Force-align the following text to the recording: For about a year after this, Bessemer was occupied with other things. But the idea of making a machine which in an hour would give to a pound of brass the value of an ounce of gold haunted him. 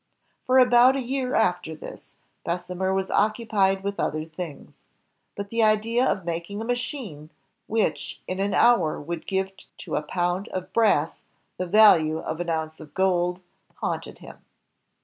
For 0.47 0.57
about 0.57 0.95
a 0.95 0.99
year 0.99 1.35
after 1.35 1.75
this, 1.75 2.15
Bessemer 2.43 2.91
was 2.91 3.11
occupied 3.11 3.83
with 3.83 3.99
other 3.99 4.25
things. 4.25 4.79
But 5.35 5.49
the 5.51 5.61
idea 5.61 6.03
of 6.03 6.25
making 6.25 6.59
a 6.59 6.65
machine 6.65 7.29
which 7.67 8.19
in 8.27 8.39
an 8.39 8.55
hour 8.55 8.99
would 8.99 9.27
give 9.27 9.51
to 9.77 9.95
a 9.95 10.01
pound 10.01 10.47
of 10.47 10.73
brass 10.73 11.21
the 11.57 11.67
value 11.67 12.17
of 12.17 12.39
an 12.39 12.49
ounce 12.49 12.79
of 12.79 12.95
gold 12.95 13.43
haunted 13.75 14.17
him. 14.17 14.39